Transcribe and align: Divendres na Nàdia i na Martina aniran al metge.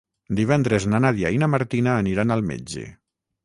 Divendres 0.37 0.87
na 0.93 1.01
Nàdia 1.05 1.31
i 1.37 1.39
na 1.43 1.51
Martina 1.57 1.95
aniran 1.99 2.37
al 2.39 2.45
metge. 2.51 2.91